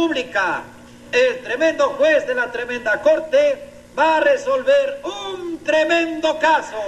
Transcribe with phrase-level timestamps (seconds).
[0.00, 0.62] República,
[1.12, 3.68] el tremendo juez de la tremenda corte,
[3.98, 6.78] va a resolver un tremendo caso.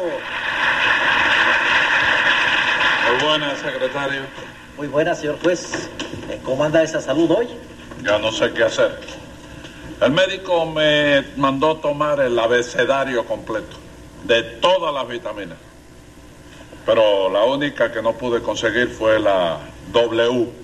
[3.10, 4.22] Muy buena, secretario.
[4.78, 5.90] Muy buena, señor juez.
[6.30, 7.48] Eh, ¿Cómo anda esa salud hoy?
[8.02, 8.98] Ya no sé qué hacer.
[10.00, 13.76] El médico me mandó tomar el abecedario completo
[14.24, 15.58] de todas las vitaminas.
[16.86, 19.58] Pero la única que no pude conseguir fue la
[19.92, 20.61] W.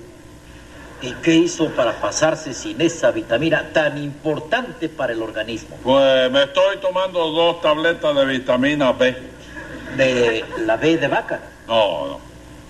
[1.01, 5.77] ¿Y qué hizo para pasarse sin esa vitamina tan importante para el organismo?
[5.85, 9.17] Pues me estoy tomando dos tabletas de vitamina B.
[9.97, 11.41] ¿De la B de vaca?
[11.69, 12.21] No, no.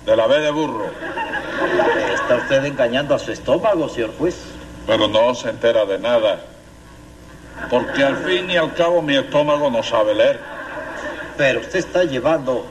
[0.04, 0.90] De la B de burro.
[2.14, 4.36] Está usted engañando a su estómago, señor juez.
[4.86, 6.40] Pero no se entera de nada.
[7.70, 10.38] Porque al fin y al cabo mi estómago no sabe leer.
[11.38, 12.66] Pero usted está llevando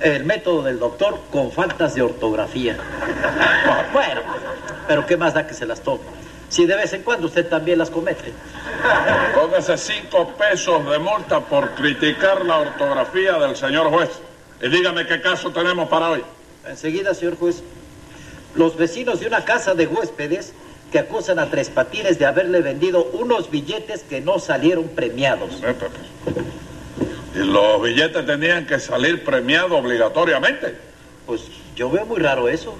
[0.00, 2.76] el método del doctor con faltas de ortografía.
[3.92, 4.20] Bueno,
[4.86, 6.02] pero ¿qué más da que se las tome?
[6.48, 8.32] Si de vez en cuando usted también las comete.
[9.34, 14.10] Póngase cinco pesos de multa por criticar la ortografía del señor juez.
[14.62, 16.24] Y dígame qué caso tenemos para hoy.
[16.68, 17.62] Enseguida, señor juez.
[18.54, 20.52] Los vecinos de una casa de huéspedes
[20.90, 25.60] que acusan a Tres Patines de haberle vendido unos billetes que no salieron premiados.
[27.34, 30.76] Los billetes tenían que salir premiados obligatoriamente.
[31.26, 31.42] Pues
[31.76, 32.76] yo veo muy raro eso.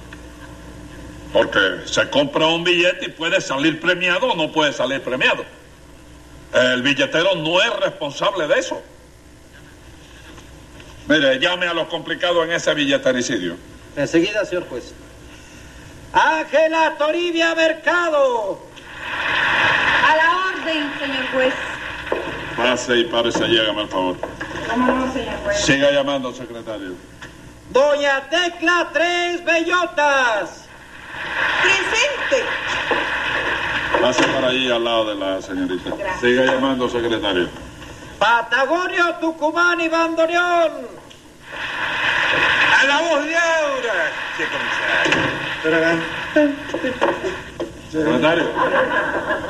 [1.33, 5.45] Porque se compra un billete y puede salir premiado o no puede salir premiado.
[6.53, 8.83] El billetero no es responsable de eso.
[11.07, 13.57] Mire, llame a los complicados en ese billetericidio.
[13.97, 14.93] Enseguida, señor juez.
[16.13, 18.61] Ángela Toribia Mercado.
[20.09, 21.55] A la orden, señor juez.
[22.61, 24.17] Pase y párese allí, hágame el favor.
[25.55, 26.93] Siga llamando, secretario.
[27.71, 30.67] Doña Tecla Tres Bellotas.
[31.63, 32.45] Presente.
[34.01, 35.91] Pase para allí al lado de la señorita.
[35.97, 36.21] Gracias.
[36.21, 37.49] Siga llamando, secretario.
[38.19, 40.73] Patagonio, Tucumán y Bandoneón.
[42.79, 44.13] A la voz de Aura.
[44.37, 44.45] Sí,
[45.65, 46.01] comisario.
[47.91, 48.45] Secretario,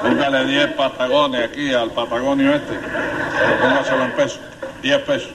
[0.00, 2.72] póngale 10 patagones aquí al patagonio este.
[2.72, 4.40] Pero póngaselo en pesos.
[4.80, 5.30] 10 pesos.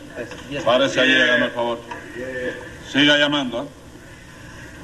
[0.64, 1.80] Párese allí, hágame el favor.
[2.92, 3.68] Siga llamando, ¿eh?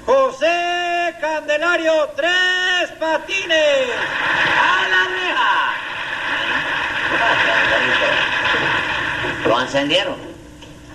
[0.05, 3.89] José Candelario Tres Patines.
[4.59, 5.73] A la reja.
[9.47, 10.15] ¿Lo encendieron?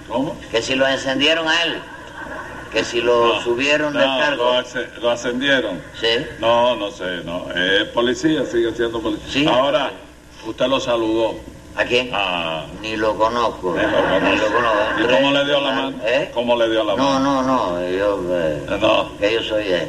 [0.08, 0.36] ¿Cómo?
[0.52, 1.82] Que si lo encendieron a él.
[2.76, 4.44] Que si lo No, subieron de no, cargo.
[4.52, 5.80] Lo, asce- lo ascendieron.
[5.98, 6.26] Sí.
[6.40, 7.46] No, no sé, no.
[7.50, 9.30] Es policía, sigue siendo policía.
[9.32, 9.46] Sí.
[9.46, 9.92] Ahora,
[10.46, 11.36] usted lo saludó.
[11.74, 12.10] ¿A quién?
[12.12, 13.74] Ah, Ni lo conozco.
[13.74, 14.26] Ni lo conozco.
[14.28, 15.00] Ni lo conozco.
[15.00, 15.96] ¿Y cómo le dio la mano?
[16.04, 16.30] ¿Eh?
[16.34, 17.42] ¿Cómo le dio la No, mano?
[17.42, 17.88] no, no.
[17.88, 19.10] Yo, eh, No.
[19.18, 19.88] que yo soy él.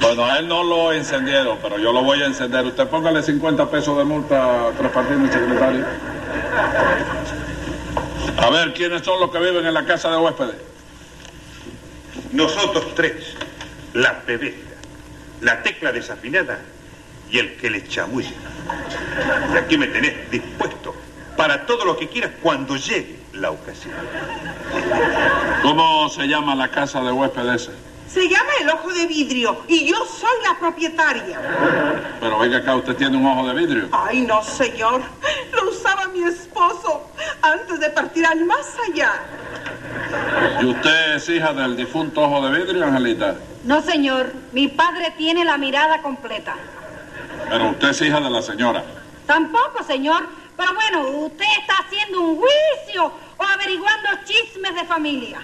[0.00, 2.66] Bueno, a él no lo encendieron, pero yo lo voy a encender.
[2.66, 5.84] Usted póngale 50 pesos de multa a Tres Patines, secretario.
[8.38, 10.73] A ver, ¿quiénes son los que viven en la casa de huéspedes?
[12.34, 13.36] Nosotros tres.
[13.92, 14.76] La pedestra,
[15.40, 16.58] la tecla desafinada
[17.30, 18.32] y el que le chamulla.
[19.52, 20.96] Y aquí me tenés dispuesto
[21.36, 23.94] para todo lo que quieras cuando llegue la ocasión.
[25.62, 27.70] ¿Cómo se llama la casa de huéspedes?
[28.08, 31.40] Se llama el ojo de vidrio y yo soy la propietaria.
[32.20, 33.88] Pero venga acá, usted tiene un ojo de vidrio.
[33.92, 35.02] Ay, no, señor.
[35.52, 37.08] Lo usaba mi esposo
[37.42, 39.20] antes de partir al más allá.
[40.60, 43.36] ¿Y usted es hija del difunto ojo de vidrio, Angelita?
[43.64, 44.32] No, señor.
[44.52, 46.54] Mi padre tiene la mirada completa.
[47.48, 48.82] Pero usted es hija de la señora.
[49.26, 50.26] Tampoco, señor.
[50.56, 55.38] Pero bueno, usted está haciendo un juicio o averiguando chismes de familia.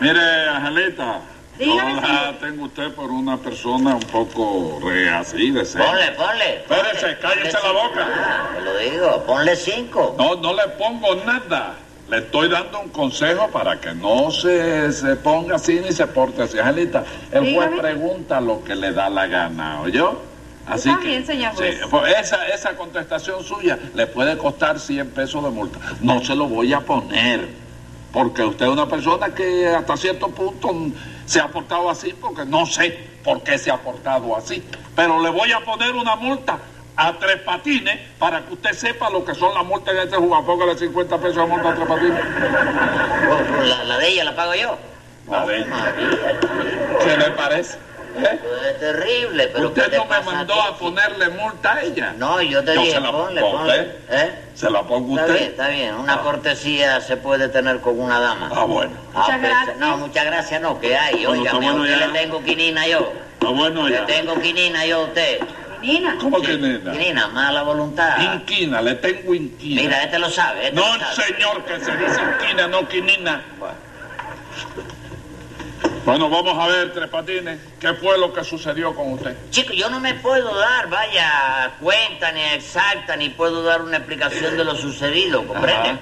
[0.00, 1.20] Mire, Angelita,
[1.58, 2.34] Dígame, yo la señor.
[2.40, 5.82] tengo usted por una persona un poco re así de ser.
[5.82, 6.56] Ponle, ponle.
[6.56, 8.06] Espérese, cállese ponle la boca.
[8.54, 10.14] Te lo digo, ponle cinco.
[10.18, 11.76] No, no le pongo nada.
[12.08, 16.42] Le estoy dando un consejo para que no se, se ponga así ni se porte
[16.42, 16.58] así.
[16.58, 17.78] Angelita, el juez Dígame.
[17.78, 20.20] pregunta lo que le da la gana, ¿oyó?
[20.68, 25.10] Así Está que, bien, señor sí, pues esa, esa contestación suya le puede costar 100
[25.10, 25.78] pesos de multa.
[26.00, 27.48] No se lo voy a poner,
[28.12, 30.72] porque usted es una persona que hasta cierto punto
[31.24, 34.62] se ha portado así, porque no sé por qué se ha portado así.
[34.94, 36.58] Pero le voy a poner una multa
[36.96, 40.46] a Tres Patines para que usted sepa lo que son las multas de este jugador.
[40.46, 42.20] Póngale 50 pesos de multa a Tres Patines.
[43.30, 44.78] Oh, La, la de ella la pago yo.
[45.30, 45.66] La de ella.
[45.66, 46.38] María.
[47.04, 47.78] ¿Qué le parece?
[48.18, 48.40] ¿Eh?
[48.42, 51.82] Eso es terrible, pero ¿qué Usted te no me pasa mandó a ponerle multa a
[51.82, 52.14] ella.
[52.16, 53.80] No, yo te Yo dije, se la ponle, pongo, ponle.
[54.08, 54.32] ¿eh?
[54.54, 55.34] Se la pongo Está usted.
[55.38, 55.94] bien, está bien.
[55.96, 56.20] Una Ah.
[56.22, 58.50] cortesía se puede tener con una dama.
[58.54, 58.92] Ah, bueno.
[59.12, 59.76] Muchas pues, gracias.
[59.76, 61.26] No, muchas gracias no, que hay.
[61.26, 63.12] Bueno, Oiga, está bueno le tengo quinina yo.
[63.34, 65.40] Está bueno Le tengo quinina yo a usted.
[65.86, 66.16] Nina.
[66.20, 67.28] ¿Cómo que nena?
[67.28, 68.18] Mala voluntad.
[68.34, 69.82] Inquina, le tengo inquina.
[69.82, 70.64] Mira, este lo sabe.
[70.64, 71.28] este No, lo sabe.
[71.28, 73.42] señor, que se dice inquina, no quinina.
[76.04, 79.36] Bueno, vamos a ver, Tres Patines, ¿qué fue lo que sucedió con usted?
[79.50, 84.56] Chico, yo no me puedo dar, vaya, cuenta ni exacta, ni puedo dar una explicación
[84.56, 85.90] de lo sucedido, ¿comprende?
[85.90, 85.98] Ajá.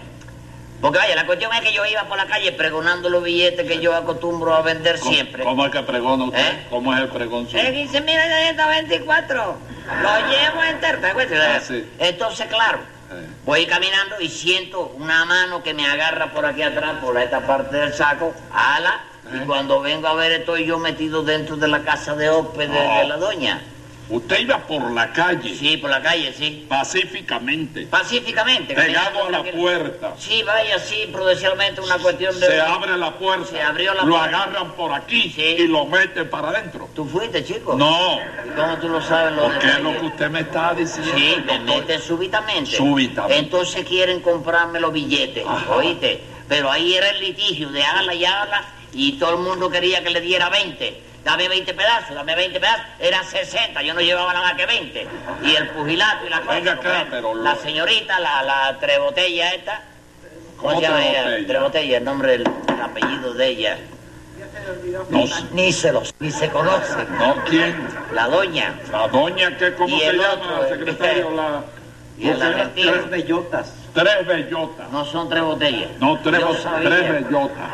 [0.81, 3.79] Porque vaya, la cuestión es que yo iba por la calle pregonando los billetes que
[3.81, 5.43] yo acostumbro a vender ¿Cómo, siempre.
[5.45, 6.39] ¿Cómo es que pregona usted?
[6.41, 6.67] ¿Eh?
[6.69, 7.63] ¿Cómo es el pregón suyo?
[7.63, 9.57] Él dice, mira, ya está 24.
[10.03, 11.57] Lo llevo entero, ¿te acuerdas?
[11.57, 11.85] Ah, sí.
[11.99, 12.81] Entonces, claro,
[13.11, 13.27] Eh.
[13.47, 17.77] voy caminando y siento una mano que me agarra por aquí atrás, por esta parte
[17.77, 19.41] del saco, ala, Eh.
[19.43, 22.53] y cuando vengo a ver estoy yo metido dentro de la casa de Oh.
[22.57, 22.69] de
[23.09, 23.63] la doña.
[24.07, 26.67] Usted iba por la calle, Sí, por la calle, sí.
[26.69, 28.75] pacíficamente, Pacíficamente.
[28.75, 30.13] pegado a la puerta.
[30.19, 32.47] Sí, vaya, sí, prudencialmente una cuestión de...
[32.47, 34.43] Se abre la puerta, Se abrió la lo puerta.
[34.43, 35.43] agarran por aquí Sí.
[35.59, 36.89] y lo meten para adentro.
[36.95, 37.75] ¿Tú fuiste, chico?
[37.77, 39.33] No, ¿Y cómo tú lo sabes?
[39.37, 41.13] Lo porque es lo que usted me está diciendo.
[41.17, 42.77] Sí, me meten súbitamente.
[42.77, 43.39] Súbitamente.
[43.39, 45.77] Entonces quieren comprarme los billetes, Ajá.
[45.77, 46.23] ¿oíste?
[46.47, 50.11] Pero ahí era el litigio de ala y ala y todo el mundo quería que
[50.11, 51.01] le diera 20.
[51.25, 52.85] Dame 20 pedazos, dame 20 pedazos.
[52.99, 55.09] Eran 60, yo no llevaba nada más que 20.
[55.43, 56.53] Y el pugilato y la cosa.
[56.55, 57.11] Venga acá, ¿comprende?
[57.11, 59.83] pero lo- La señorita, la, la trebotella esta.
[60.59, 61.23] ¿Cómo se llama ella?
[61.23, 61.47] Trebotella?
[61.47, 63.79] Trebotella, el nombre, el, el apellido de ella.
[65.11, 65.43] No, sé.
[65.53, 66.95] Ni se los, ni se conoce.
[67.19, 67.75] no, ¿quién?
[68.13, 68.75] La doña.
[68.93, 71.31] La doña, que ¿cómo Y se el llama, otro, el- secretario?
[71.31, 71.63] La...
[72.19, 72.61] Y el ¿cómo se llama?
[72.63, 72.93] argentino.
[72.93, 73.73] Tres bellotas.
[73.95, 74.91] Tres bellotas.
[74.91, 75.89] No son tres botellas.
[76.01, 76.49] No, tres, Yo
[76.83, 77.69] tres bellotas.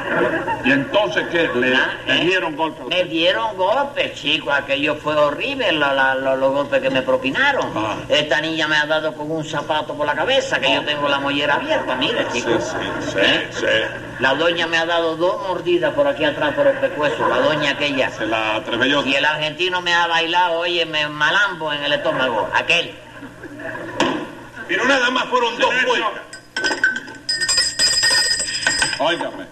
[0.67, 1.49] ¿Y entonces qué?
[1.55, 2.25] ¿Le, Ah, le ¿eh?
[2.26, 2.82] dieron golpe?
[2.82, 7.00] a Me dieron golpes, chico, aquello fue horrible, la- la- la- los golpes que me
[7.00, 7.72] propinaron.
[7.75, 7.96] Ah.
[8.08, 11.20] Esta niña me ha dado con un zapato por la cabeza, que yo tengo la
[11.20, 12.61] mollera abierta, mire, Sí, chico.
[12.61, 12.76] sí,
[13.12, 13.49] sí, ¿Eh?
[13.52, 13.66] sí.
[14.19, 17.70] La doña me ha dado dos mordidas por aquí atrás por el pescuezo, la doña
[17.70, 18.11] aquella.
[18.11, 19.06] Se la tres bellotas.
[19.06, 22.94] Y el argentino me ha bailado, oye, me malambo en el estómago, aquel.
[24.70, 25.88] Pero nada más fueron dos Silencio.
[25.88, 26.22] vueltas.
[29.00, 29.44] Óigame,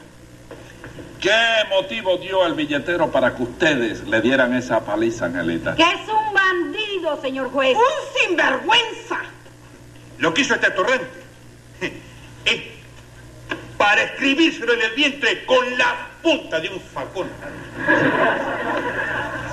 [1.20, 1.36] ¿qué
[1.70, 5.74] motivo dio el billetero para que ustedes le dieran esa paliza, Angelita?
[5.74, 7.76] Que es un bandido, señor juez.
[7.76, 9.18] ¡Un sinvergüenza!
[10.18, 11.24] Lo que hizo este atorrante
[12.44, 12.60] es
[13.76, 17.26] para escribírselo en el vientre con la punta de un facón.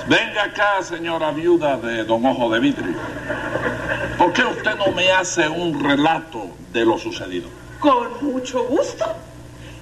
[0.07, 2.94] Venga acá, señora viuda de Don Ojo de Vidrio.
[4.25, 7.48] ¿Por qué usted no me hace un relato de lo sucedido?
[7.80, 9.06] Con mucho gusto.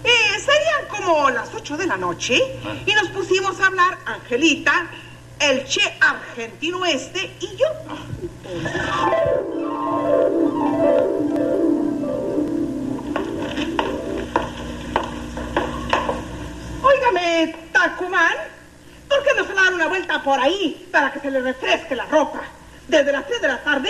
[0.04, 4.90] Eh, serían como las ocho de la noche y nos pusimos a hablar Angelita,
[5.40, 7.68] el che argentino este y yo.
[16.81, 18.34] Óigame, Tacumán,
[19.07, 21.39] ¿por qué no se va a dar una vuelta por ahí para que se le
[21.39, 22.42] refresque la ropa?
[22.88, 23.89] Desde las tres de la tarde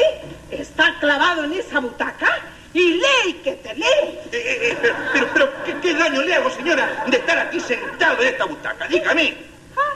[0.52, 2.40] está clavado en esa butaca
[2.74, 3.84] y lee que te lee.
[3.84, 7.60] Eh, eh, eh, pero, pero, pero, ¿qué, qué daño le hago, señora, de estar aquí
[7.60, 8.88] sentado en esta butaca?
[8.88, 9.38] Dígame.
[9.76, 9.96] Ah,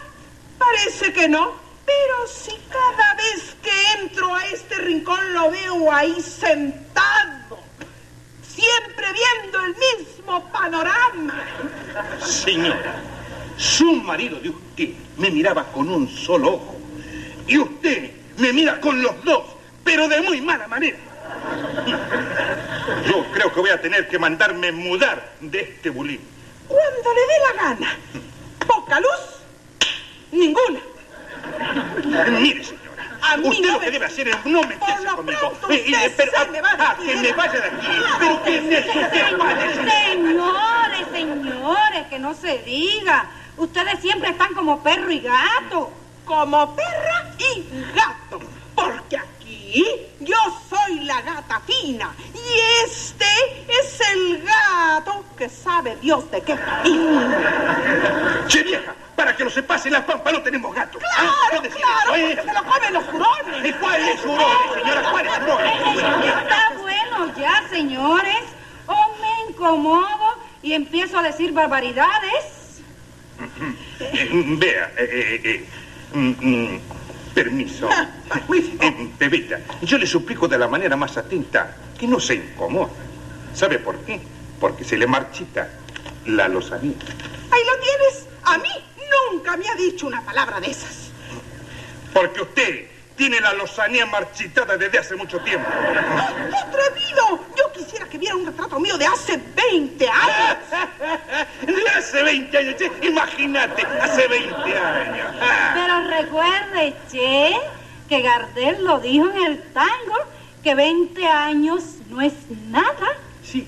[0.57, 1.53] parece que no,
[1.85, 7.59] pero si cada vez que entro a este rincón lo veo ahí sentado,
[8.41, 11.43] siempre viendo el mismo panorama.
[12.19, 12.95] Señora,
[13.57, 16.77] su marido de usted me miraba con un solo ojo.
[17.47, 19.43] Y usted me mira con los dos,
[19.83, 20.97] pero de muy mala manera.
[23.07, 26.21] Yo creo que voy a tener que mandarme mudar de este bulín.
[26.67, 27.97] Cuando le dé la gana.
[28.65, 29.09] Poca luz,
[30.31, 30.79] ninguna.
[32.39, 35.03] Mire, señora, A mí usted no lo me- que debe hacer es no meterse Por
[35.03, 35.39] lo conmigo.
[35.39, 37.15] pronto Eh, eh, usted pero, se me va de ah, que ¿eh?
[37.17, 37.87] me vaya de aquí.
[38.19, 39.25] Pero que necesite
[40.11, 43.25] Señores, señores, que no se diga.
[43.57, 45.91] Ustedes siempre están como perro y gato.
[46.25, 47.65] Como perra y
[47.95, 48.16] gato.
[50.19, 50.35] Yo
[50.69, 53.25] soy la gata fina y este
[53.67, 56.95] es el gato que sabe Dios de qué país.
[58.47, 60.99] Che, vieja, para que lo se pase la pampa no tenemos gato.
[61.17, 63.69] Ah, Claro, claro, se lo comen los hurones.
[63.69, 65.11] ¿Y cuál es su rol, señora?
[65.11, 66.23] ¿Cuál es su rol?
[66.25, 68.43] Está bueno ya, señores.
[68.87, 72.81] O me incomodo y empiezo a decir barbaridades.
[74.31, 75.65] Vea, eh, eh, eh,
[76.13, 76.79] mm, mm,
[77.37, 77.87] permiso.
[77.91, 82.89] Eh, Bebita, yo le suplico de la manera más atenta que no se incomode.
[83.53, 84.19] ¿Sabe por qué?
[84.59, 85.69] Porque se le marchita
[86.25, 86.95] la lozanía.
[87.51, 88.27] Ahí lo tienes.
[88.43, 88.69] A mí
[89.31, 91.11] nunca me ha dicho una palabra de esas.
[92.11, 95.67] Porque usted tiene la lozanía marchitada desde hace mucho tiempo.
[95.69, 97.45] ¡Qué atrevido!
[97.57, 100.57] Yo quisiera que viera un retrato mío de hace 20 años.
[101.65, 105.27] De hace 20 años, che, imagínate, hace 20 años.
[105.73, 107.55] Pero recuerde, Che,
[108.07, 110.15] que Gardel lo dijo en el tango,
[110.63, 112.33] que 20 años no es
[112.69, 113.07] nada.
[113.43, 113.67] Sí,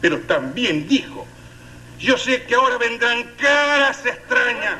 [0.00, 1.26] pero también dijo,
[1.98, 4.76] yo sé que ahora vendrán caras extrañas.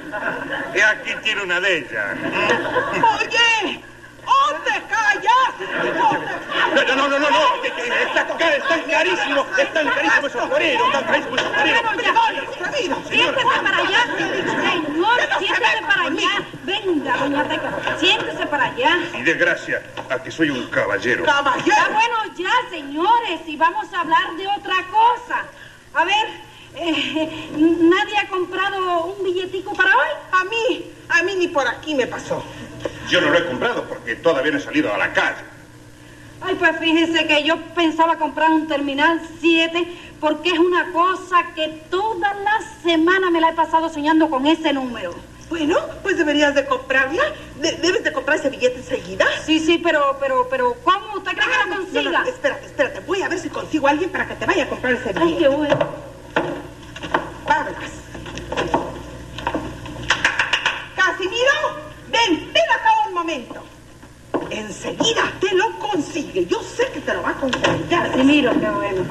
[0.75, 2.17] Y aquí tiene una de ellas.
[2.95, 3.81] Oye,
[4.25, 5.55] ¿o te callas?
[6.71, 7.89] ¿O te No, no, no, no, no, que- que
[8.57, 11.91] está, ca- están carísimos, esos toreros, están carísimos esos toreros.
[13.09, 16.31] Siéntese para allá, señor, siéntese para allá.
[16.65, 18.99] Venga, doña Tecla, siéntese para allá.
[19.19, 21.25] Y de gracia a que soy un caballero.
[21.27, 21.77] Ah, Caballero.
[21.93, 25.45] bueno, ya, señores, y vamos a hablar de otra cosa.
[25.95, 26.27] A ver,
[26.75, 30.09] eh, ¿nadie ha comprado un billetico para hoy?
[30.33, 32.45] A mí, a mí ni por aquí me pasó.
[33.09, 35.39] Yo no lo he comprado porque todavía no he salido a la calle.
[36.41, 39.87] Ay, pues fíjese que yo pensaba comprar un Terminal 7
[40.21, 44.73] porque es una cosa que toda la semana me la he pasado soñando con ese
[44.73, 45.15] número.
[45.49, 47.23] Bueno, pues deberías de comprarla.
[47.61, 49.25] De- debes de comprar ese billete enseguida.
[49.45, 52.11] Sí, sí, pero, pero, pero, ¿cómo usted cree que Ah, lo consiga?
[52.11, 53.01] no, no, espérate, espérate.
[53.01, 55.15] Voy a ver si consigo a alguien para que te vaya a comprar ese Ay,
[55.25, 55.39] billete.
[55.43, 55.79] qué bueno.
[57.47, 57.91] Vámonos.
[60.95, 61.53] Casimiro,
[62.11, 63.63] ven, ven acá un momento.
[64.51, 66.45] Enseguida te lo consigue.
[66.47, 67.28] Yo sé que te lo va a conseguir.
[67.28, 69.05] Ya, Sí, miro, qué bueno.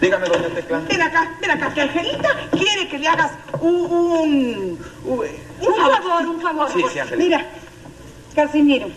[0.00, 0.80] Dígame, doña Tecla.
[0.88, 3.74] Ven acá, ven acá, que Angelita quiere que le hagas un...
[3.74, 5.20] Un, un,
[5.60, 6.70] Un favor, un favor.
[6.72, 7.16] Sí, sí, Angelita.
[7.38, 7.46] Mira,
[8.34, 8.88] Casimiro,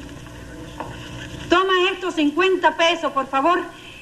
[1.50, 3.62] toma estos 50 pesos, por favor,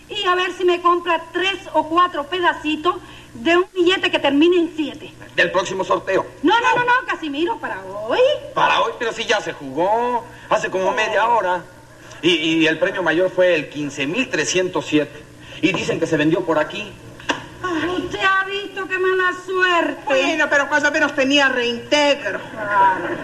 [0.10, 2.96] y a ver si me compra tres o cuatro pedacitos
[3.34, 5.14] de un billete que termine en siete.
[5.36, 6.26] Del próximo sorteo.
[6.42, 8.20] No, no, no, no, Casimiro, para hoy.
[8.56, 10.24] Para hoy, pero sí ya se jugó.
[10.50, 11.64] Hace como media hora.
[12.22, 15.08] Y, y el premio mayor fue el 15.307.
[15.62, 16.92] Y dicen que se vendió por aquí.
[17.98, 20.02] Usted ha visto qué mala suerte.
[20.06, 22.40] Bueno, pero cuando menos tenía reintegro.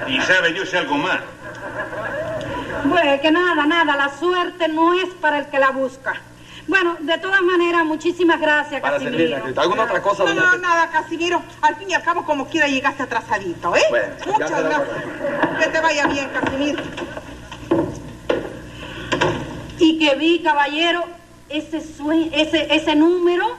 [0.08, 1.20] Y sabe, yo sé algo más.
[2.90, 6.14] Pues que nada, nada, la suerte no es para el que la busca.
[6.68, 9.36] Bueno, de todas maneras, muchísimas gracias, Para Casimiro.
[9.36, 9.62] Angelita.
[9.62, 11.42] ¿Alguna otra cosa, No, doña no, nada, Casimiro.
[11.62, 13.82] Al fin y al cabo, como quiera, llegaste atrasadito, ¿eh?
[13.90, 14.88] Bueno, ya Muchas lo gracias.
[15.60, 16.84] Que te vaya bien, Casimiro
[19.84, 21.04] y que vi, caballero,
[21.50, 21.84] ese,
[22.32, 23.58] ese, ese número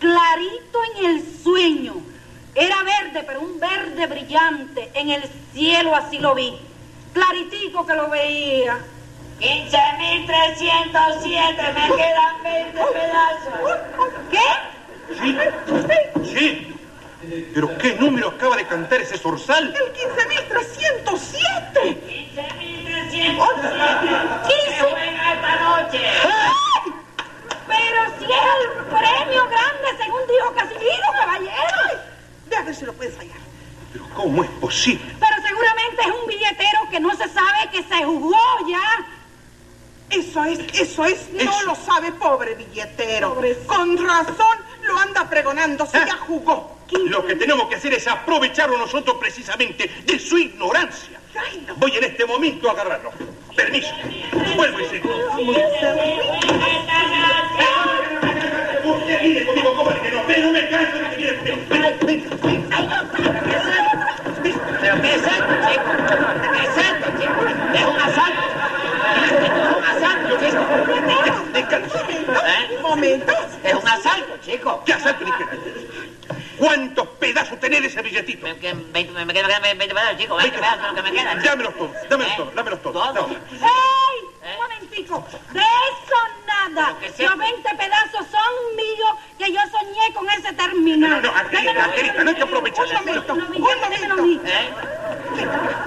[0.00, 1.94] clarito en el sueño.
[2.54, 4.90] Era verde, pero un verde brillante.
[4.94, 6.54] En el cielo así lo vi.
[7.12, 8.78] Claritico que lo veía.
[9.38, 13.78] 15.307, me quedan 20 pedazos.
[14.32, 14.48] ¿Qué?
[15.20, 15.38] Sí,
[16.34, 16.74] sí.
[17.54, 19.68] ¿Pero qué número acaba de cantar ese zorzal?
[19.68, 21.74] El 15.307.
[21.74, 24.48] 15.307.
[24.48, 25.07] 15
[25.56, 26.00] noche.
[27.66, 32.02] Pero si es el premio grande, según dijo Casimiro, caballero.
[32.46, 33.36] Déjame si lo puede fallar.
[33.92, 35.14] Pero ¿cómo es posible?
[35.18, 38.38] Pero seguramente es un billetero que no se sabe que se jugó
[38.68, 39.06] ya.
[40.10, 43.36] Eso es, eso es, no lo sabe, pobre billetero.
[43.66, 46.06] Con razón lo anda pregonando, si ¿Ah?
[46.06, 46.77] ya jugó.
[46.90, 51.20] Lo que tenemos que hacer es aprovecharlo nosotros precisamente de su ignorancia.
[51.76, 53.12] Voy en este momento a agarrarlo.
[53.54, 53.94] Permiso.
[54.56, 55.10] Vuelvo y sigo.
[58.84, 61.58] Usted viene conmigo, cobarde, que no, ve, no me canso de que viene conmigo.
[61.68, 63.08] Venga, venga, venga.
[64.80, 65.90] ¿Pero qué es esto, chico?
[66.40, 67.40] ¿Qué es esto, chico?
[67.74, 68.46] Es un asalto.
[69.24, 70.62] Es un asalto, chico.
[70.88, 72.78] Momento, ¿Eh?
[72.80, 73.32] momento.
[73.62, 74.82] Es un asalto, chico.
[74.86, 75.44] ¿Qué asalto ni qué?
[76.58, 78.46] ¿Cuántos pedazos tenés de ese billetito?
[78.46, 80.36] Me, que- veinte- me quedan 20 pedazos, chico.
[80.36, 81.42] 20 pedazos lo que me quedan.
[81.42, 82.36] Dámelos todos, dámelos ¿Eh?
[82.36, 83.30] todos, dámelos todos.
[83.30, 83.38] ¡Ey!
[84.42, 84.56] ¿Eh?
[84.56, 85.26] Un momentico.
[85.52, 86.96] De eso nada.
[87.00, 91.10] Los 20 pedazos son míos que yo soñé con ese terminal.
[91.10, 92.86] No, no, Angelita, Angelita, no hay que aprovechar.
[92.86, 93.52] Un momento, Los un
[94.18, 94.48] momento.
[94.48, 94.70] ¿Eh?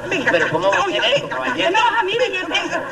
[0.09, 0.49] Venga, Pero.
[0.49, 1.77] ¿cómo va a esto, venga, caballero?
[1.99, 2.13] a mí.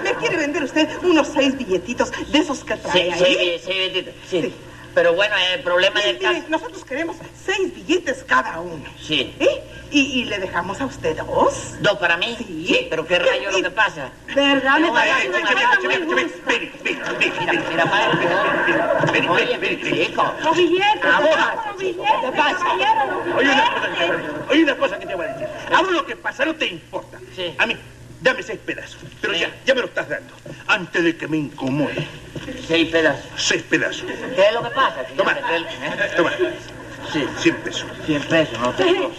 [0.03, 3.61] ¿Me quiere vender usted unos seis billetitos de esos que trae sí, ahí?
[3.63, 4.41] sí, Betito, sí.
[4.41, 4.53] Sí.
[4.93, 6.43] Pero bueno, el problema del caso...
[6.49, 8.83] nosotros queremos seis billetes cada uno.
[9.01, 9.33] Sí.
[9.39, 9.63] ¿Eh?
[9.91, 11.75] Y, y le dejamos a usted dos.
[11.81, 12.35] ¿Dos para mí?
[12.37, 12.87] Sí.
[12.89, 14.11] pero ¿qué rayo es lo que pasa?
[14.35, 14.79] ¿Verdad?
[14.79, 16.31] Me una cosa muy justa.
[16.83, 17.13] Mira,
[19.11, 20.33] Ven, Oye, chico.
[20.43, 22.65] Los billetes, los billetes, ¿Qué pasa?
[23.35, 25.47] Oye una, cosa, oye una cosa que te voy a decir.
[25.73, 27.19] Ahora lo que pasa no te importa.
[27.35, 27.55] Sí.
[27.57, 27.75] A mí,
[28.21, 28.99] dame seis pedazos.
[29.21, 30.33] Pero ya, ya me lo estás dando.
[30.67, 32.07] Antes de que me incomode.
[32.69, 33.25] Seis pedazos.
[33.35, 34.05] Seis pedazos.
[34.35, 35.03] ¿Qué es lo que pasa?
[35.05, 35.17] señor?
[35.17, 35.31] Toma.
[35.33, 36.13] ¿Eh?
[36.15, 36.31] Toma.
[37.11, 37.25] Sí.
[37.39, 37.85] 100 pesos.
[38.05, 39.11] 100 pesos, no tengo,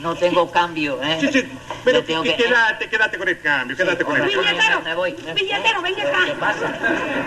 [0.00, 1.18] no tengo cambio, ¿eh?
[1.20, 1.48] Sí, sí,
[1.84, 4.40] pero tengo que- que- quédate, quédate con el cambio, quédate con el cambio.
[4.40, 5.12] Billetero, Me voy.
[5.34, 6.34] billetero, venga ¿Qué acá.
[6.40, 6.72] pasa?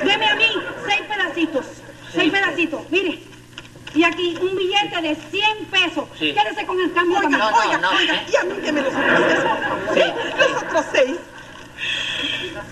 [0.04, 0.48] Deme a mí
[0.86, 1.66] seis pedacitos.
[2.14, 3.20] Seis pedacitos, mire.
[3.96, 6.06] Y aquí un billete de 100 pesos.
[6.20, 6.34] Sí.
[6.34, 7.40] Quédese con el cambio Oiga, también.
[7.40, 8.26] no, oiga, no, oiga, ¿eh?
[8.30, 10.14] y a mí que me los otros seis.
[10.38, 11.16] Los otros seis.
[12.24, 12.64] Vaya,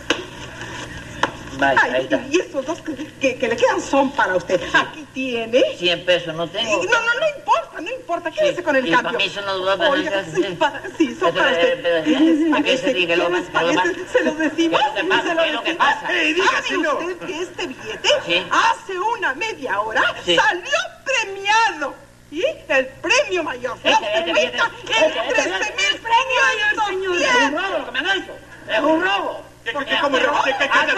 [1.51, 4.62] ahí Ay, y estos dos que, que- que le quedan son para usted.
[4.74, 5.64] Aquí tiene.
[5.78, 6.78] 100 pesos no tengo.
[6.84, 8.32] No, no, no importa, no importa.
[8.32, 9.12] Quédese Sí, con el y cambio.
[9.12, 12.04] para mí son los dos Oiga, sí, para- sí, son para usted.
[12.04, 13.12] ¿Qué se los decimos.
[13.14, 14.12] ¿Qué es lo que pasa?
[14.12, 15.78] se los ¿Qué es lo que decimos.
[15.78, 16.14] pasa?
[16.14, 16.92] ¡Ey, dígaselo!
[16.92, 21.96] ¿Sabe usted que este billete hace una media hora salió premiado?
[22.32, 25.76] Y el premio mayor se Este, cuenta este, en 13 billete.
[25.76, 27.22] mil premios.
[27.22, 28.32] Es un robo lo que me han hecho.
[28.70, 29.51] Es un robo.
[29.64, 30.94] ¿Qué, qué, qué, cómo te- qué, qué, qué, qué, qué,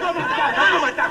[0.00, 0.12] ¿Cómo
[0.72, 1.04] cómo está?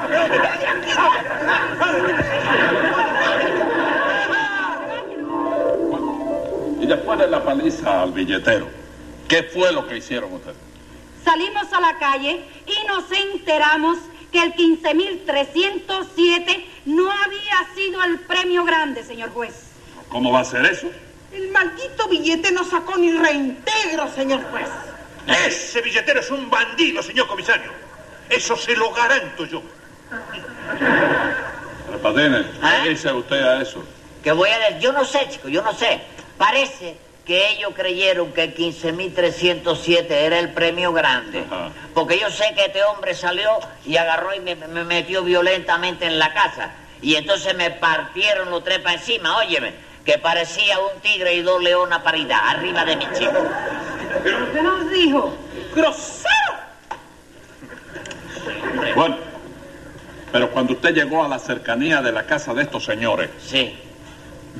[6.81, 8.67] Y después de la paliza al billetero,
[9.27, 10.55] ¿qué fue lo que hicieron ustedes?
[11.23, 13.97] Salimos a la calle y nos enteramos
[14.31, 19.65] que el 15.307 no había sido el premio grande, señor juez.
[20.09, 20.89] ¿Cómo va a ser eso?
[21.33, 24.67] El maldito billete no sacó ni reintegro, señor juez.
[25.45, 27.71] Ese billetero es un bandido, señor comisario.
[28.29, 29.62] Eso se lo garanto yo.
[31.88, 32.81] Tres Patines, ¿Ah?
[32.83, 33.83] ¿qué dice usted a eso?
[34.24, 36.01] Que voy a decir, yo no sé, chico, yo no sé.
[36.38, 41.43] Parece que ellos creyeron que el 15.307 era el premio grande.
[41.50, 41.69] Ajá.
[41.93, 46.17] Porque yo sé que este hombre salió y agarró y me, me metió violentamente en
[46.17, 46.71] la casa.
[47.01, 49.74] Y entonces me partieron los tres para encima, óyeme,
[50.05, 53.45] que parecía un tigre y dos leonas paridas, arriba de mi chico.
[54.53, 55.35] ¿Qué nos dijo?
[55.75, 56.29] ¡Grosero!
[58.95, 59.17] Bueno,
[60.31, 63.77] pero cuando usted llegó a la cercanía de la casa de estos señores, Sí.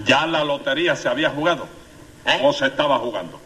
[0.06, 1.68] ¿ya la lotería se había jugado?
[2.26, 2.40] ¿Eh?
[2.44, 3.40] ¿O se estaba jugando?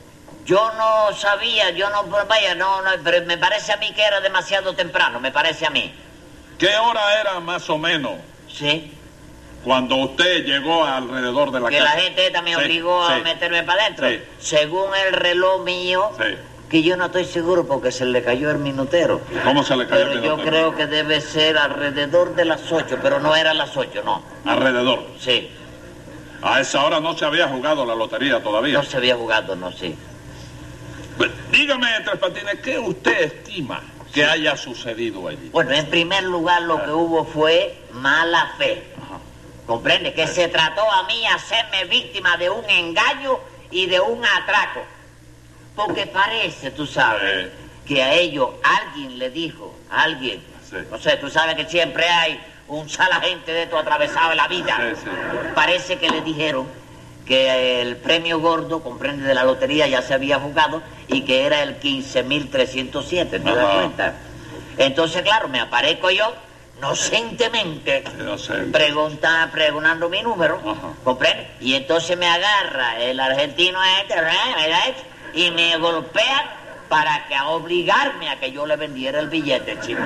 [0.45, 4.19] Yo no sabía, yo no, vaya, no, no, pero me parece a mí que era
[4.19, 5.93] demasiado temprano, me parece a mí.
[6.57, 8.13] ¿Qué hora era más o menos
[8.51, 8.91] Sí.
[9.63, 11.95] Cuando usted llegó alrededor de la que casa?
[11.95, 14.09] la gente Sí, obligó a meterme para adentro.
[14.09, 14.19] Sí.
[14.39, 16.11] Según el reloj mío,
[16.69, 19.21] que yo no estoy seguro porque se le cayó el minutero.
[19.43, 20.49] ¿Cómo se le cayó Pero el yo minutero?
[20.49, 24.21] creo que debe ser alrededor de las ocho, pero no era las ocho, no.
[24.45, 25.03] Alrededor.
[25.19, 25.49] Sí,
[26.41, 28.79] A esa hora no se había jugado la lotería todavía.
[28.79, 29.95] no se había jugado, no, sí.
[31.17, 35.49] Pues, Dígame, Tres Patines, ¿qué usted estima que haya sucedido allí?
[35.53, 38.83] Bueno, en primer lugar lo que hubo fue mala fe.
[39.67, 40.13] ¿Comprende?
[40.13, 43.39] Que se trató a mí hacerme víctima de un engaño
[43.71, 44.81] y de un atraco.
[45.75, 47.49] Porque parece, tú sabes,
[47.85, 50.77] que a ellos alguien le dijo, alguien, Sí.
[50.89, 54.77] no sé, tú sabes que siempre hay un salagente de esto atravesado en la vida.
[54.95, 55.09] Sí, sí.
[55.55, 56.67] Parece que le dijeron
[57.25, 61.63] que el premio gordo, comprende, de la lotería ya se había jugado y que era
[61.63, 64.13] el 15.307, ¿te das cuenta?
[64.77, 66.33] Entonces, claro, me aparezco yo,
[66.83, 68.71] inocentemente, Inocente.
[68.77, 70.93] pregunta, preguntando mi número, Ajá.
[71.03, 71.47] ¿comprende?
[71.61, 74.15] Y entonces me agarra el argentino este,
[75.33, 76.57] y me golpea
[76.89, 80.01] para que a obligarme a que yo le vendiera el billete, chico.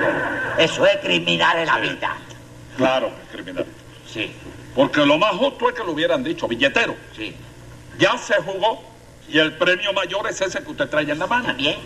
[0.56, 1.80] Eso es criminal en la Sí.
[1.80, 2.16] vida.
[2.76, 3.66] Claro, criminal.
[4.10, 4.32] Sí,
[4.74, 6.94] Porque lo más justo es que lo hubieran dicho, billetero.
[7.16, 7.34] sí.
[7.98, 8.80] Ya se jugó
[9.28, 11.46] y el premio mayor es ese que usted trae en la mano.
[11.46, 11.76] También,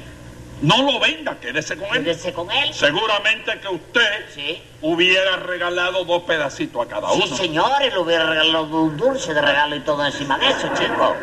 [0.62, 2.04] No lo venda, quédese con él.
[2.04, 2.72] quédese con él.
[2.72, 4.62] Seguramente que usted Sí.
[4.80, 7.26] hubiera regalado dos pedacitos a cada uno.
[7.26, 11.16] Sí, señores, le hubiera regalado un dulce de regalo y todo encima de eso, chico.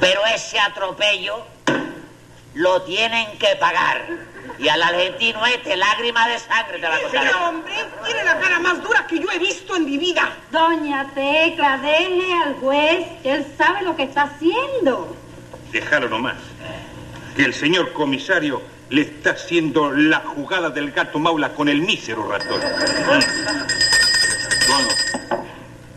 [0.00, 1.44] Pero ese atropello
[2.54, 4.06] lo tienen que pagar.
[4.58, 7.34] Y al argentino este, lágrima de sangre te va a Ese costar.
[7.48, 7.74] hombre
[8.06, 10.30] tiene la cara más dura que yo he visto en mi vida.
[10.52, 15.16] Doña Tecla, deje al juez, que él sabe lo que está haciendo.
[15.72, 16.36] Déjalo nomás.
[17.36, 22.28] Que el señor comisario le está haciendo la jugada del gato maula con el mísero
[22.28, 22.60] ratón.
[24.68, 24.88] Bueno,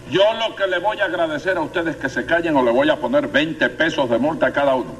[0.10, 2.72] yo lo que le voy a agradecer a ustedes es que se callen o le
[2.72, 4.96] voy a poner 20 pesos de multa a cada uno.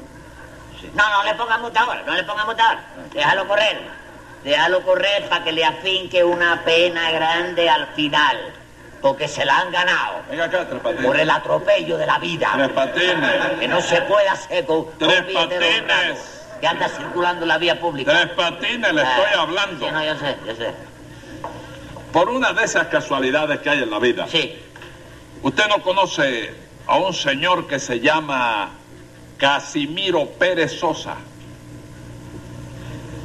[0.94, 2.84] No, no le ponga multa ahora, no le ponga multa ahora.
[3.12, 3.80] Déjalo correr.
[4.44, 8.36] Déjalo correr para que le afinque una pena grande al final.
[9.06, 10.22] Porque se la han ganado.
[10.28, 11.06] Venga acá, Tres Patines.
[11.06, 12.50] Por el atropello de la vida.
[12.56, 13.58] Tres Patines.
[13.60, 16.18] Que no se puede hacer con, Tres patines.
[16.60, 18.10] que anda circulando en la vía pública.
[18.12, 19.86] Tres Patines, le estoy Ah, hablando.
[19.86, 20.72] Sí, no, yo sé, yo sé.
[22.12, 24.26] Por una de esas casualidades que hay en la vida.
[24.28, 24.58] Sí.
[25.42, 26.52] ¿Usted no conoce
[26.86, 28.70] a un señor que se llama
[29.38, 31.14] Casimiro Pérez Sosa?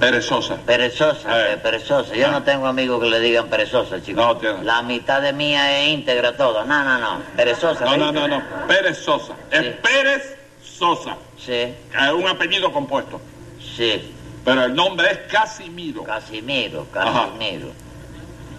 [0.02, 0.56] Perezosa.
[0.66, 1.54] Perezosa, Eh.
[1.54, 2.16] eh, perezosa.
[2.16, 4.20] Yo no tengo amigos que le digan perezosa, chico.
[4.20, 4.64] No tiene.
[4.64, 6.66] La mitad de mía es íntegra toda.
[6.66, 7.22] No, no, no.
[7.38, 7.86] Perezosa.
[7.86, 8.00] No, ¿sí?
[8.00, 8.42] no, no, no.
[8.68, 9.34] Pérez Sosa.
[9.52, 9.72] Es Sí.
[9.84, 11.16] Pérez Sosa.
[11.38, 13.22] Sí, Es un apellido compuesto.
[13.78, 14.16] sí.
[14.44, 16.02] Pero el nombre es Casimiro.
[16.04, 17.28] Casimiro, Ajá.
[17.28, 17.68] Casimiro.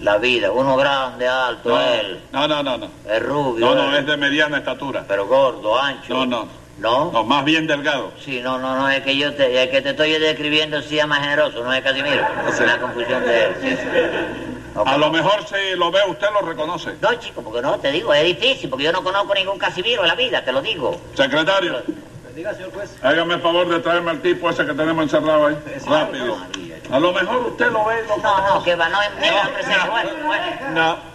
[0.01, 2.21] La vida, uno grande, alto, No, él.
[2.31, 2.79] no, no, no.
[2.79, 3.67] No, Es rubio.
[3.67, 5.05] no, no, él, es de mediana estatura.
[5.09, 6.15] Pero gordo, ancho.
[6.15, 6.49] No, no.
[6.83, 7.13] ¿No?
[7.13, 8.13] No, más bien delgado.
[8.25, 11.07] Sí, no, no, no, es que yo te, es que te estoy describiendo sí es
[11.07, 12.27] más generoso, no es Casimiro.
[12.49, 12.65] Es Sí.
[12.65, 13.55] una confusión de él.
[13.63, 13.77] sí.
[14.85, 16.97] A lo mejor si lo ve usted lo reconoce.
[17.01, 20.09] No, chico, porque no, te digo, es difícil, porque yo no conozco ningún Casimiro en
[20.09, 21.01] la vida, te lo digo.
[21.15, 21.83] Secretario,
[22.35, 22.97] Diga, señor juez.
[23.03, 25.57] hágame el favor de traerme al tipo ese que tenemos encerrado ahí.
[25.87, 26.39] Rápido.
[26.91, 31.12] A lo mejor usted lo ve y lo No, no, que va, no, no No.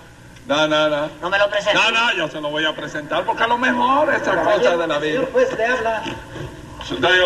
[0.48, 1.10] No, no, no.
[1.22, 1.80] no me lo presento.
[1.82, 4.88] No, no, yo se lo voy a presentar porque a lo mejor esa cosa de
[4.88, 5.14] la vida.
[5.16, 6.04] Señor juez, le habla.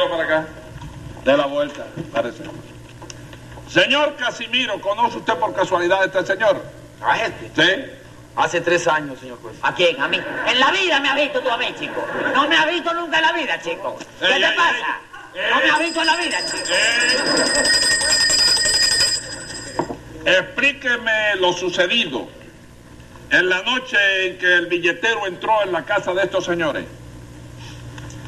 [0.09, 0.45] Para acá.
[1.23, 2.43] De la vuelta, parece.
[3.69, 6.61] Señor Casimiro, ¿conoce usted por casualidad a este señor?
[7.01, 7.51] A este.
[7.55, 7.91] ¿Sí?
[8.35, 9.55] Hace tres años, señor juez.
[9.61, 10.01] ¿A quién?
[10.01, 10.19] ¿A mí?
[10.47, 12.03] En la vida me has visto tú a mí, chico.
[12.33, 13.97] No me has visto nunca en la vida, chico.
[14.19, 14.99] ¿Qué Ey, te ey, pasa?
[15.35, 16.73] ey, No me has visto en la vida, chico.
[20.25, 22.27] Explíqueme lo sucedido
[23.31, 26.85] en la noche en que el billetero entró en la casa de estos señores.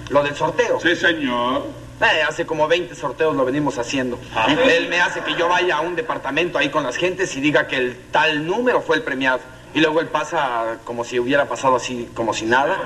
[0.09, 0.79] Lo del sorteo.
[0.79, 1.67] Sí, señor.
[2.01, 4.19] Eh, hace como 20 sorteos lo venimos haciendo.
[4.35, 4.47] Ah.
[4.49, 7.67] Él me hace que yo vaya a un departamento ahí con las gentes y diga
[7.67, 9.39] que el tal número fue el premiado.
[9.73, 12.77] Y luego él pasa como si hubiera pasado así, como si nada,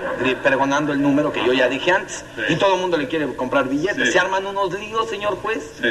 [0.42, 2.24] pregonando el número que yo ya dije antes.
[2.36, 2.54] Sí.
[2.54, 4.08] Y todo el mundo le quiere comprar billetes.
[4.08, 4.14] Sí.
[4.14, 5.74] Se arman unos líos, señor juez.
[5.82, 5.90] Sí.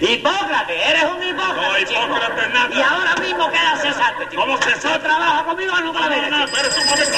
[0.00, 2.04] Hipócrates, eres un hipócrate, No, chico.
[2.04, 2.74] Hipócrates nada.
[2.74, 4.42] Y ahora mismo queda cesante, chico.
[4.42, 4.88] ¿Cómo cesante?
[4.88, 7.10] ¿No trabaja conmigo o nunca la vida, No, no, espérese un momento.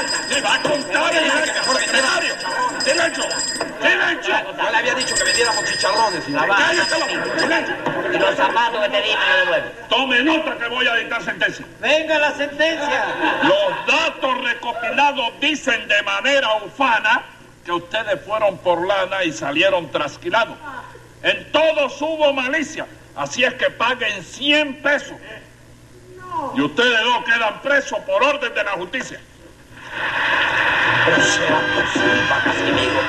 [0.00, 0.34] Acta.
[0.34, 2.34] Le va a contar el secretario.
[2.80, 3.24] ¡Silencio!
[3.80, 4.34] ¡Silencio!
[4.56, 6.24] Yo le había dicho que vendiéramos chicharrones.
[6.24, 7.40] ¡Cállese baja, la boca!
[7.40, 7.74] ¡Silencio!
[8.12, 9.70] Y los zapatos que te di me los devuelvo.
[9.88, 11.66] Tome nota que voy a dictar sentencia.
[11.80, 13.04] Venga la sentencia.
[13.42, 17.22] Los datos recopilados dicen de manera ufana
[17.64, 20.56] que ustedes fueron por lana y salieron trasquilados.
[21.22, 25.16] En todos hubo malicia, así es que paguen 100 pesos.
[26.54, 29.20] Y ustedes dos quedan presos por orden de la justicia.
[31.04, 33.00] Pero será posible, Casimiro.